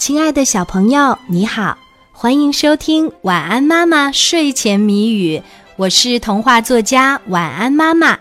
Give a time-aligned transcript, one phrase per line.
[0.00, 1.76] 亲爱的小朋友，你好，
[2.10, 5.36] 欢迎收听《晚安妈妈睡前谜语》，
[5.76, 8.18] 我是童话作家晚安妈妈。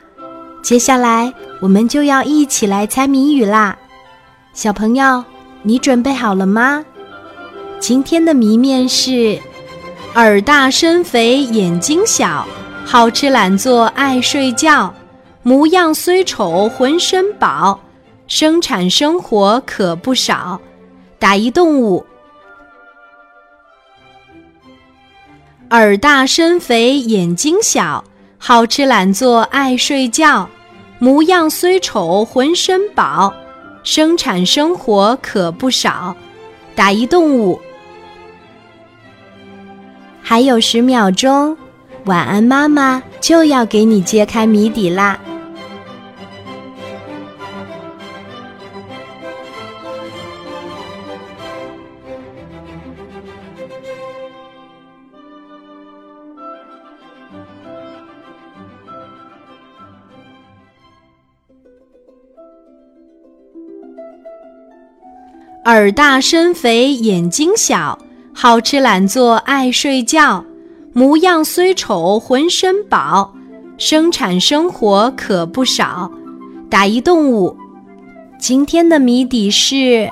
[0.61, 3.77] 接下来我们就要一起来猜谜语啦，
[4.53, 5.23] 小朋友，
[5.63, 6.83] 你准备好了吗？
[7.79, 9.39] 今天的谜面是：
[10.15, 12.45] 耳大身肥眼睛小，
[12.83, 14.93] 好吃懒做爱睡觉，
[15.43, 17.79] 模样虽丑浑身宝，
[18.27, 20.59] 生产生活可不少。
[21.19, 22.05] 打一动物，
[25.71, 28.01] 耳大身肥眼睛小，
[28.37, 30.47] 好吃懒做爱睡觉，
[30.97, 33.33] 模样虽丑浑身宝，
[33.83, 36.15] 生产生活可不少。
[36.73, 37.59] 打一动物，
[40.21, 41.57] 还有十秒钟，
[42.05, 45.19] 晚安妈妈就要给你揭开谜底啦。
[65.69, 67.99] 耳大身肥眼睛小，
[68.33, 70.43] 好吃懒做爱睡觉，
[70.93, 73.35] 模样虽丑浑身宝，
[73.77, 76.11] 生产生活可不少。
[76.71, 77.55] 打一动物，
[78.39, 80.09] 今天的谜底是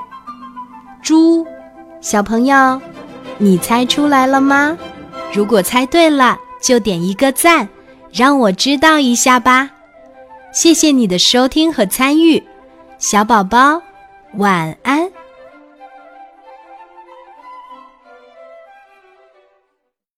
[1.02, 1.44] 猪。
[2.02, 2.80] 小朋友，
[3.40, 4.78] 你猜出来了吗？
[5.34, 7.68] 如果猜对了，就点一个赞，
[8.14, 9.72] 让我知道一下吧。
[10.54, 12.44] 谢谢你的收听和参与，
[13.00, 13.82] 小宝宝，
[14.36, 15.10] 晚安。